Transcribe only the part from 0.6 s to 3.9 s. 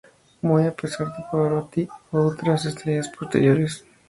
a pesar de Pavarotti u otras estrellas posteriores.